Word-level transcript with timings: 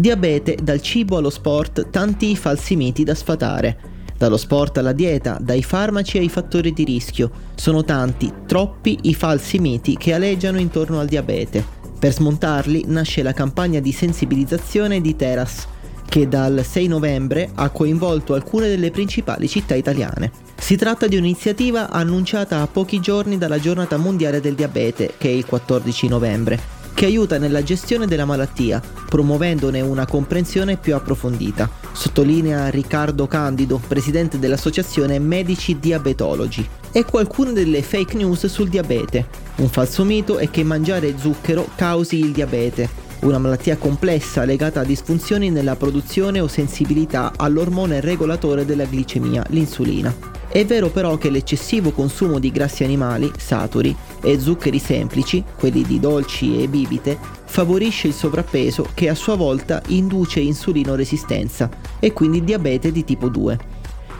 Diabete, 0.00 0.56
dal 0.62 0.80
cibo 0.80 1.18
allo 1.18 1.28
sport, 1.28 1.90
tanti 1.90 2.34
falsi 2.34 2.74
miti 2.74 3.04
da 3.04 3.14
sfatare. 3.14 3.76
Dallo 4.16 4.38
sport 4.38 4.78
alla 4.78 4.94
dieta, 4.94 5.36
dai 5.38 5.62
farmaci 5.62 6.16
ai 6.16 6.30
fattori 6.30 6.72
di 6.72 6.84
rischio. 6.84 7.30
Sono 7.54 7.84
tanti, 7.84 8.32
troppi 8.46 9.00
i 9.02 9.14
falsi 9.14 9.58
miti 9.58 9.98
che 9.98 10.14
aleggiano 10.14 10.58
intorno 10.58 11.00
al 11.00 11.06
diabete. 11.06 11.62
Per 11.98 12.14
smontarli 12.14 12.84
nasce 12.86 13.22
la 13.22 13.34
campagna 13.34 13.78
di 13.80 13.92
sensibilizzazione 13.92 15.02
di 15.02 15.16
Teras, 15.16 15.68
che 16.08 16.26
dal 16.26 16.64
6 16.64 16.86
novembre 16.86 17.50
ha 17.54 17.68
coinvolto 17.68 18.32
alcune 18.32 18.68
delle 18.68 18.90
principali 18.90 19.48
città 19.48 19.74
italiane. 19.74 20.32
Si 20.56 20.76
tratta 20.76 21.08
di 21.08 21.16
un'iniziativa 21.16 21.90
annunciata 21.90 22.62
a 22.62 22.66
pochi 22.66 23.00
giorni 23.00 23.36
dalla 23.36 23.60
giornata 23.60 23.98
mondiale 23.98 24.40
del 24.40 24.54
diabete, 24.54 25.12
che 25.18 25.28
è 25.28 25.32
il 25.32 25.44
14 25.44 26.08
novembre, 26.08 26.79
che 26.94 27.06
aiuta 27.06 27.38
nella 27.38 27.62
gestione 27.62 28.06
della 28.06 28.24
malattia, 28.24 28.82
promuovendone 29.08 29.80
una 29.80 30.06
comprensione 30.06 30.76
più 30.76 30.94
approfondita, 30.94 31.68
sottolinea 31.92 32.68
Riccardo 32.68 33.26
Candido, 33.26 33.80
presidente 33.86 34.38
dell'associazione 34.38 35.18
Medici 35.18 35.78
Diabetologi. 35.78 36.68
Ecco 36.92 37.18
alcune 37.18 37.52
delle 37.52 37.82
fake 37.82 38.16
news 38.16 38.46
sul 38.46 38.68
diabete. 38.68 39.26
Un 39.56 39.68
falso 39.68 40.04
mito 40.04 40.38
è 40.38 40.50
che 40.50 40.64
mangiare 40.64 41.14
zucchero 41.18 41.68
causi 41.74 42.18
il 42.18 42.32
diabete, 42.32 42.88
una 43.20 43.38
malattia 43.38 43.76
complessa 43.76 44.44
legata 44.44 44.80
a 44.80 44.84
disfunzioni 44.84 45.50
nella 45.50 45.76
produzione 45.76 46.40
o 46.40 46.48
sensibilità 46.48 47.32
all'ormone 47.36 48.00
regolatore 48.00 48.64
della 48.64 48.84
glicemia, 48.84 49.44
l'insulina. 49.50 50.39
È 50.52 50.66
vero 50.66 50.88
però 50.90 51.16
che 51.16 51.30
l'eccessivo 51.30 51.92
consumo 51.92 52.40
di 52.40 52.50
grassi 52.50 52.82
animali, 52.82 53.30
saturi, 53.36 53.94
e 54.20 54.40
zuccheri 54.40 54.80
semplici, 54.80 55.44
quelli 55.56 55.82
di 55.82 56.00
dolci 56.00 56.60
e 56.60 56.66
bibite, 56.66 57.16
favorisce 57.44 58.08
il 58.08 58.14
sovrappeso 58.14 58.88
che 58.92 59.08
a 59.08 59.14
sua 59.14 59.36
volta 59.36 59.80
induce 59.88 60.40
insulinoresistenza 60.40 61.70
e 62.00 62.12
quindi 62.12 62.42
diabete 62.42 62.90
di 62.90 63.04
tipo 63.04 63.28
2. 63.28 63.58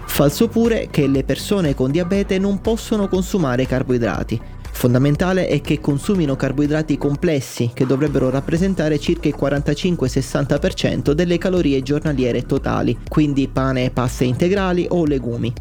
Falso 0.06 0.46
pure 0.46 0.86
che 0.88 1.08
le 1.08 1.24
persone 1.24 1.74
con 1.74 1.90
diabete 1.90 2.38
non 2.38 2.60
possono 2.60 3.08
consumare 3.08 3.66
carboidrati. 3.66 4.40
Fondamentale 4.70 5.48
è 5.48 5.60
che 5.60 5.80
consumino 5.80 6.36
carboidrati 6.36 6.96
complessi 6.96 7.72
che 7.74 7.86
dovrebbero 7.86 8.30
rappresentare 8.30 9.00
circa 9.00 9.26
il 9.26 9.34
45-60% 9.36 11.10
delle 11.10 11.38
calorie 11.38 11.82
giornaliere 11.82 12.46
totali, 12.46 12.96
quindi 13.08 13.48
pane 13.48 13.86
e 13.86 13.90
paste 13.90 14.24
integrali 14.24 14.86
o 14.88 15.04
legumi. 15.04 15.52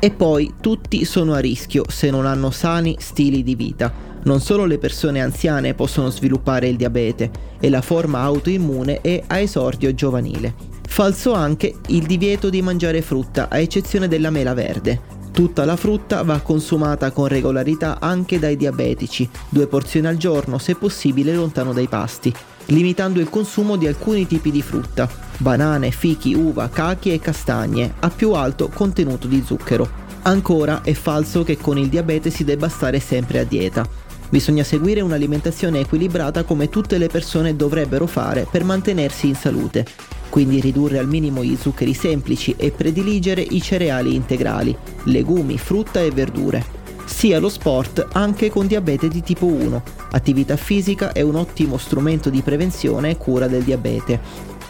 E 0.00 0.12
poi 0.12 0.54
tutti 0.60 1.04
sono 1.04 1.34
a 1.34 1.40
rischio 1.40 1.84
se 1.88 2.08
non 2.10 2.24
hanno 2.24 2.50
sani 2.50 2.96
stili 3.00 3.42
di 3.42 3.56
vita. 3.56 3.92
Non 4.22 4.40
solo 4.40 4.64
le 4.64 4.78
persone 4.78 5.20
anziane 5.20 5.74
possono 5.74 6.10
sviluppare 6.10 6.68
il 6.68 6.76
diabete 6.76 7.30
e 7.58 7.68
la 7.68 7.82
forma 7.82 8.20
autoimmune 8.20 9.00
è 9.00 9.22
a 9.26 9.38
esordio 9.38 9.92
giovanile. 9.94 10.54
Falso 10.86 11.32
anche 11.32 11.74
il 11.88 12.06
divieto 12.06 12.48
di 12.48 12.62
mangiare 12.62 13.02
frutta, 13.02 13.48
a 13.48 13.58
eccezione 13.58 14.06
della 14.06 14.30
mela 14.30 14.54
verde. 14.54 15.16
Tutta 15.32 15.64
la 15.64 15.76
frutta 15.76 16.22
va 16.22 16.40
consumata 16.40 17.10
con 17.10 17.26
regolarità 17.26 17.98
anche 18.00 18.38
dai 18.38 18.56
diabetici, 18.56 19.28
due 19.48 19.66
porzioni 19.66 20.06
al 20.06 20.16
giorno 20.16 20.58
se 20.58 20.76
possibile 20.76 21.34
lontano 21.34 21.72
dai 21.72 21.86
pasti, 21.88 22.32
limitando 22.68 23.20
il 23.20 23.30
consumo 23.30 23.76
di 23.76 23.86
alcuni 23.86 24.26
tipi 24.26 24.50
di 24.50 24.62
frutta, 24.62 25.08
banane, 25.38 25.90
fichi, 25.90 26.34
uva, 26.34 26.68
cachi 26.68 27.12
e 27.12 27.20
castagne, 27.20 27.94
a 28.00 28.10
più 28.10 28.32
alto 28.32 28.68
contenuto 28.72 29.26
di 29.26 29.42
zucchero. 29.44 30.06
Ancora 30.22 30.82
è 30.82 30.92
falso 30.92 31.44
che 31.44 31.56
con 31.56 31.78
il 31.78 31.88
diabete 31.88 32.30
si 32.30 32.44
debba 32.44 32.68
stare 32.68 33.00
sempre 33.00 33.38
a 33.38 33.44
dieta. 33.44 33.88
Bisogna 34.28 34.62
seguire 34.62 35.00
un'alimentazione 35.00 35.80
equilibrata 35.80 36.42
come 36.42 36.68
tutte 36.68 36.98
le 36.98 37.08
persone 37.08 37.56
dovrebbero 37.56 38.06
fare 38.06 38.46
per 38.50 38.64
mantenersi 38.64 39.28
in 39.28 39.34
salute, 39.34 39.86
quindi 40.28 40.60
ridurre 40.60 40.98
al 40.98 41.08
minimo 41.08 41.42
gli 41.42 41.56
zuccheri 41.56 41.94
semplici 41.94 42.54
e 42.58 42.70
prediligere 42.70 43.40
i 43.40 43.62
cereali 43.62 44.14
integrali, 44.14 44.76
legumi, 45.04 45.56
frutta 45.56 46.00
e 46.00 46.10
verdure 46.10 46.78
sia 47.08 47.40
lo 47.40 47.48
sport 47.48 48.06
anche 48.12 48.50
con 48.50 48.66
diabete 48.66 49.08
di 49.08 49.22
tipo 49.22 49.46
1. 49.46 49.82
Attività 50.12 50.56
fisica 50.56 51.12
è 51.12 51.22
un 51.22 51.36
ottimo 51.36 51.78
strumento 51.78 52.28
di 52.30 52.42
prevenzione 52.42 53.10
e 53.10 53.16
cura 53.16 53.48
del 53.48 53.62
diabete. 53.62 54.20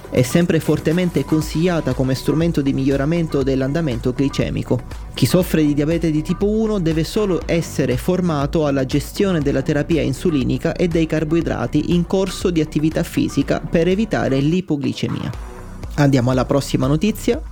È 0.09 0.23
sempre 0.23 0.59
fortemente 0.59 1.25
consigliata 1.25 1.93
come 1.93 2.15
strumento 2.15 2.63
di 2.63 2.73
miglioramento 2.73 3.43
dell'andamento 3.43 4.13
glicemico. 4.13 4.81
Chi 5.13 5.27
soffre 5.27 5.63
di 5.63 5.75
diabete 5.75 6.11
di 6.11 6.23
tipo 6.23 6.49
1 6.49 6.79
deve 6.79 7.05
solo 7.05 7.43
essere 7.45 7.99
formato 7.99 8.67
alla 8.67 8.87
gestione 8.87 9.41
della 9.41 9.61
terapia 9.61 10.01
insulinica 10.01 10.75
e 10.75 10.89
dei 10.89 11.07
carboidrati 11.07 11.93
in 11.93 12.07
corso 12.07 12.51
di 12.51 12.63
attività 12.63 13.03
fisica 13.03 13.61
per 13.61 13.89
evitare 13.89 14.39
l'ipoglicemia. 14.41 15.31
Andiamo 15.97 16.31
alla 16.31 16.47
prossima 16.47 16.87
notizia. 16.87 17.43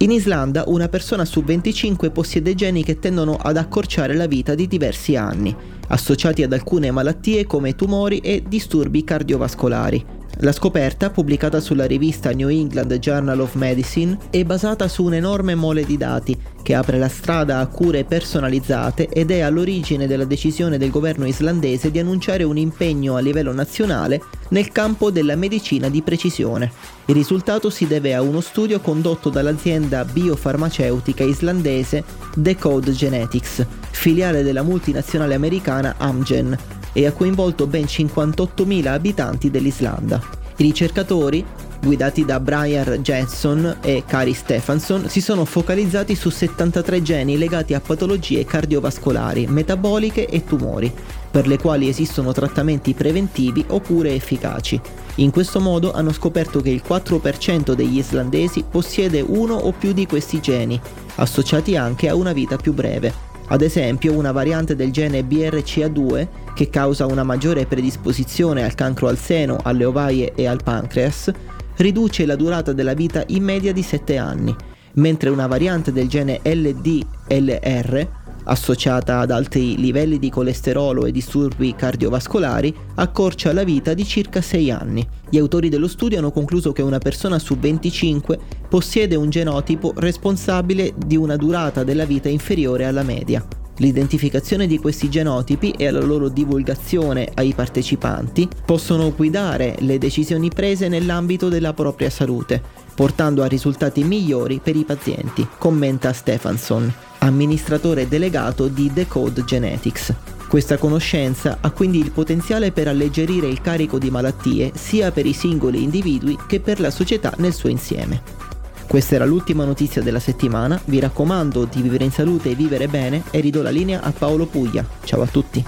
In 0.00 0.12
Islanda 0.12 0.62
una 0.68 0.88
persona 0.88 1.24
su 1.24 1.42
25 1.42 2.10
possiede 2.10 2.54
geni 2.54 2.84
che 2.84 3.00
tendono 3.00 3.34
ad 3.34 3.56
accorciare 3.56 4.14
la 4.14 4.28
vita 4.28 4.54
di 4.54 4.68
diversi 4.68 5.16
anni, 5.16 5.54
associati 5.88 6.44
ad 6.44 6.52
alcune 6.52 6.92
malattie 6.92 7.46
come 7.46 7.74
tumori 7.74 8.18
e 8.18 8.44
disturbi 8.46 9.02
cardiovascolari. 9.02 10.06
La 10.42 10.52
scoperta, 10.52 11.10
pubblicata 11.10 11.58
sulla 11.58 11.84
rivista 11.84 12.30
New 12.30 12.48
England 12.48 12.96
Journal 12.98 13.40
of 13.40 13.54
Medicine, 13.54 14.16
è 14.30 14.44
basata 14.44 14.86
su 14.86 15.02
un'enorme 15.02 15.56
mole 15.56 15.84
di 15.84 15.96
dati 15.96 16.38
che 16.62 16.74
apre 16.74 16.96
la 16.96 17.08
strada 17.08 17.58
a 17.58 17.66
cure 17.66 18.04
personalizzate 18.04 19.08
ed 19.08 19.32
è 19.32 19.40
all'origine 19.40 20.06
della 20.06 20.24
decisione 20.24 20.78
del 20.78 20.90
governo 20.90 21.26
islandese 21.26 21.90
di 21.90 21.98
annunciare 21.98 22.44
un 22.44 22.56
impegno 22.56 23.16
a 23.16 23.20
livello 23.20 23.52
nazionale 23.52 24.22
nel 24.50 24.70
campo 24.70 25.10
della 25.10 25.34
medicina 25.34 25.88
di 25.88 26.02
precisione. 26.02 26.70
Il 27.06 27.16
risultato 27.16 27.68
si 27.68 27.88
deve 27.88 28.14
a 28.14 28.22
uno 28.22 28.40
studio 28.40 28.78
condotto 28.78 29.30
dall'azienda 29.30 30.04
biofarmaceutica 30.04 31.24
islandese 31.24 32.04
Decode 32.36 32.92
Genetics, 32.92 33.66
filiale 33.90 34.44
della 34.44 34.62
multinazionale 34.62 35.34
americana 35.34 35.96
Amgen, 35.98 36.56
e 36.92 37.06
ha 37.06 37.12
coinvolto 37.12 37.66
ben 37.66 37.84
58.000 37.84 38.86
abitanti 38.86 39.50
dell'Islanda. 39.50 40.20
I 40.56 40.62
ricercatori, 40.64 41.44
guidati 41.80 42.24
da 42.24 42.40
Brian 42.40 43.00
Jensen 43.00 43.78
e 43.80 44.02
Cari 44.04 44.34
Stephenson, 44.34 45.08
si 45.08 45.20
sono 45.20 45.44
focalizzati 45.44 46.16
su 46.16 46.30
73 46.30 47.00
geni 47.02 47.38
legati 47.38 47.74
a 47.74 47.80
patologie 47.80 48.44
cardiovascolari, 48.44 49.46
metaboliche 49.46 50.26
e 50.26 50.44
tumori, 50.44 50.92
per 51.30 51.46
le 51.46 51.58
quali 51.58 51.88
esistono 51.88 52.32
trattamenti 52.32 52.94
preventivi 52.94 53.64
oppure 53.68 54.14
efficaci. 54.14 54.80
In 55.16 55.30
questo 55.30 55.60
modo 55.60 55.92
hanno 55.92 56.12
scoperto 56.12 56.60
che 56.60 56.70
il 56.70 56.82
4% 56.86 57.74
degli 57.74 57.98
islandesi 57.98 58.64
possiede 58.68 59.20
uno 59.20 59.54
o 59.54 59.72
più 59.72 59.92
di 59.92 60.06
questi 60.06 60.40
geni, 60.40 60.80
associati 61.16 61.76
anche 61.76 62.08
a 62.08 62.14
una 62.14 62.32
vita 62.32 62.56
più 62.56 62.72
breve. 62.72 63.27
Ad 63.50 63.62
esempio, 63.62 64.12
una 64.12 64.30
variante 64.30 64.76
del 64.76 64.90
gene 64.90 65.22
BRCA2, 65.22 66.28
che 66.54 66.68
causa 66.68 67.06
una 67.06 67.22
maggiore 67.22 67.64
predisposizione 67.64 68.62
al 68.62 68.74
cancro 68.74 69.08
al 69.08 69.16
seno, 69.16 69.58
alle 69.62 69.86
ovaie 69.86 70.34
e 70.34 70.46
al 70.46 70.62
pancreas, 70.62 71.32
riduce 71.76 72.26
la 72.26 72.36
durata 72.36 72.72
della 72.72 72.92
vita 72.92 73.24
in 73.28 73.42
media 73.42 73.72
di 73.72 73.82
7 73.82 74.18
anni, 74.18 74.54
mentre 74.94 75.30
una 75.30 75.46
variante 75.46 75.92
del 75.92 76.08
gene 76.08 76.40
LDLR 76.42 78.08
associata 78.48 79.20
ad 79.20 79.30
alti 79.30 79.76
livelli 79.78 80.18
di 80.18 80.30
colesterolo 80.30 81.06
e 81.06 81.12
disturbi 81.12 81.74
cardiovascolari, 81.74 82.74
accorcia 82.96 83.52
la 83.52 83.64
vita 83.64 83.94
di 83.94 84.04
circa 84.04 84.40
6 84.40 84.70
anni. 84.70 85.06
Gli 85.30 85.38
autori 85.38 85.68
dello 85.68 85.88
studio 85.88 86.18
hanno 86.18 86.30
concluso 86.30 86.72
che 86.72 86.82
una 86.82 86.98
persona 86.98 87.38
su 87.38 87.56
25 87.56 88.38
possiede 88.68 89.14
un 89.16 89.30
genotipo 89.30 89.92
responsabile 89.96 90.94
di 90.96 91.16
una 91.16 91.36
durata 91.36 91.84
della 91.84 92.04
vita 92.04 92.28
inferiore 92.28 92.84
alla 92.84 93.02
media. 93.02 93.57
L'identificazione 93.78 94.66
di 94.66 94.78
questi 94.78 95.08
genotipi 95.08 95.70
e 95.70 95.90
la 95.90 96.00
loro 96.00 96.28
divulgazione 96.28 97.28
ai 97.34 97.54
partecipanti 97.54 98.48
possono 98.64 99.12
guidare 99.12 99.76
le 99.80 99.98
decisioni 99.98 100.50
prese 100.50 100.88
nell'ambito 100.88 101.48
della 101.48 101.72
propria 101.72 102.10
salute, 102.10 102.62
portando 102.94 103.42
a 103.42 103.46
risultati 103.46 104.04
migliori 104.04 104.60
per 104.62 104.76
i 104.76 104.84
pazienti, 104.84 105.46
commenta 105.58 106.12
Stephenson 106.12 106.92
amministratore 107.18 108.08
delegato 108.08 108.68
di 108.68 108.90
Decode 108.92 109.44
Genetics. 109.44 110.12
Questa 110.48 110.78
conoscenza 110.78 111.58
ha 111.60 111.70
quindi 111.70 111.98
il 111.98 112.10
potenziale 112.10 112.72
per 112.72 112.88
alleggerire 112.88 113.46
il 113.48 113.60
carico 113.60 113.98
di 113.98 114.10
malattie 114.10 114.72
sia 114.74 115.10
per 115.10 115.26
i 115.26 115.32
singoli 115.34 115.82
individui 115.82 116.38
che 116.46 116.60
per 116.60 116.80
la 116.80 116.90
società 116.90 117.34
nel 117.38 117.52
suo 117.52 117.68
insieme. 117.68 118.47
Questa 118.88 119.16
era 119.16 119.26
l'ultima 119.26 119.66
notizia 119.66 120.00
della 120.00 120.18
settimana, 120.18 120.80
vi 120.86 120.98
raccomando 120.98 121.66
di 121.66 121.82
vivere 121.82 122.04
in 122.04 122.10
salute 122.10 122.48
e 122.48 122.54
vivere 122.54 122.88
bene 122.88 123.22
e 123.30 123.40
ridò 123.40 123.60
la 123.60 123.68
linea 123.68 124.00
a 124.00 124.10
Paolo 124.12 124.46
Puglia. 124.46 124.82
Ciao 125.04 125.20
a 125.20 125.26
tutti. 125.26 125.62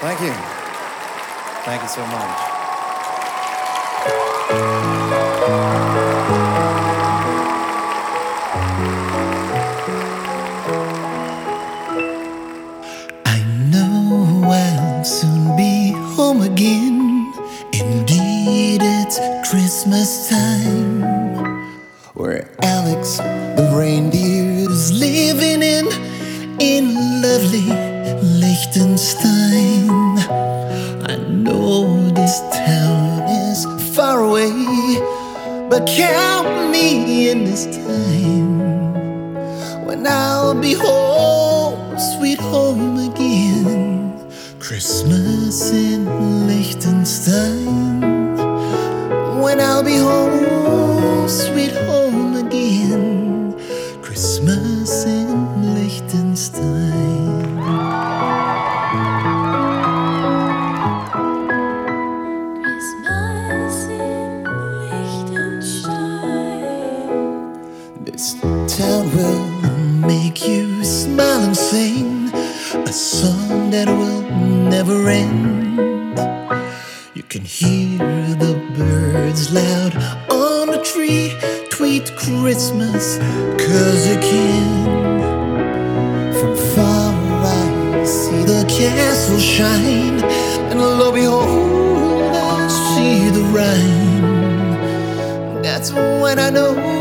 Thank 0.00 0.20
you. 0.20 0.32
Thank 1.64 1.80
you 1.80 1.88
so 1.88 2.04
much. 2.04 2.46
I 13.24 13.42
know 13.70 14.44
I'll 14.44 15.02
soon 15.04 15.56
be 15.56 15.94
home 16.16 16.42
again. 16.42 16.97
It's 19.10 19.48
Christmas 19.50 20.28
time. 20.28 21.00
Where 22.12 22.46
Alex 22.60 23.16
the 23.16 23.74
reindeer 23.74 24.68
is 24.68 24.92
living 24.92 25.62
in, 25.62 25.86
in 26.60 27.22
lovely 27.22 27.72
Liechtenstein. 28.38 29.88
I 31.08 31.16
know 31.26 32.10
this 32.10 32.38
town 32.52 33.22
is 33.48 33.64
far 33.96 34.24
away, 34.24 34.52
but 35.70 35.86
count 35.86 36.70
me 36.70 37.30
in 37.30 37.44
this 37.46 37.64
time 37.64 38.58
when 39.86 40.06
I'll 40.06 40.52
be 40.54 40.74
home, 40.74 41.98
sweet 42.18 42.40
home 42.40 42.98
again. 43.10 44.30
Christmas 44.60 45.70
in 45.70 46.04
Liechtenstein. 46.46 47.87
When 49.48 49.62
I'll 49.62 49.82
be 49.82 49.96
home, 49.96 51.26
sweet 51.26 51.72
home 51.72 52.07
tweet 81.98 82.16
Christmas, 82.16 83.18
cause 83.58 84.06
you 84.08 84.16
can. 84.20 84.84
From 86.32 86.56
far 86.74 87.14
I 87.44 88.04
see 88.04 88.44
the 88.44 88.64
castle 88.68 89.38
shine, 89.38 90.22
and 90.70 90.80
lo 90.80 91.12
behold, 91.12 92.34
I 92.34 92.68
see 92.68 93.30
the 93.30 93.42
rain. 93.52 94.22
That's 95.62 95.92
when 95.92 96.38
I 96.38 96.50
know 96.50 96.97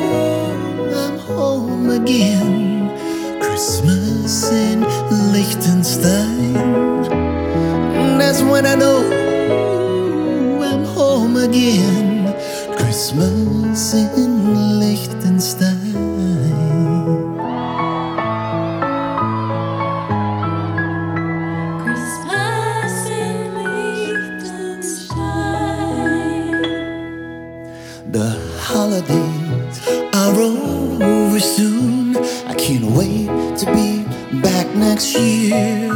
over 31.37 31.45
soon. 31.45 32.17
I 32.47 32.53
can't 32.55 32.85
wait 32.97 33.27
to 33.59 33.65
be 33.73 34.03
back 34.41 34.67
next 34.75 35.15
year 35.17 35.89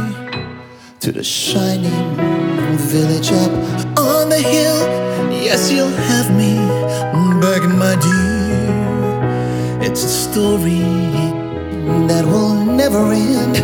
to 1.00 1.12
the 1.12 1.24
shining 1.24 2.16
village 2.92 3.32
up 3.32 3.52
on 3.98 4.28
the 4.28 4.40
hill. 4.40 4.80
Yes, 5.30 5.70
you'll 5.70 5.98
have 6.10 6.30
me 6.36 6.54
back, 7.40 7.62
my 7.82 7.96
dear. 8.06 8.70
It's 9.86 10.04
a 10.04 10.08
story 10.08 10.84
that 12.08 12.24
will 12.24 12.54
never 12.54 13.12
end, 13.12 13.56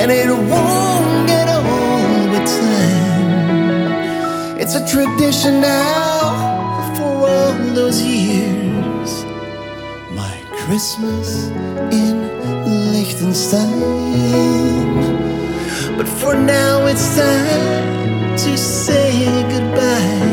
and 0.00 0.10
it 0.10 0.28
won't 0.28 1.26
get 1.26 1.48
old 1.48 2.30
with 2.32 2.46
time. 2.62 4.58
It's 4.60 4.74
a 4.74 4.86
tradition 4.86 5.60
now 5.60 6.94
for 6.96 7.28
all 7.28 7.52
those 7.74 8.00
years. 8.02 8.49
Christmas 10.70 11.48
in 11.90 12.14
Liechtenstein. 12.92 13.80
But 15.96 16.06
for 16.06 16.36
now, 16.36 16.86
it's 16.86 17.16
time 17.16 18.36
to 18.36 18.56
say 18.56 19.42
goodbye. 19.50 20.28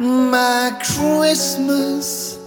My 0.00 0.72
Christmas 0.80 2.38